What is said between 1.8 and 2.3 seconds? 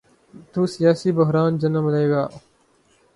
لے گا۔